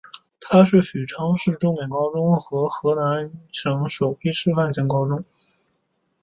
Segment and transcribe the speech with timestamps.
[0.39, 5.23] 它是许昌市重点高中和河南省首批示范性高中。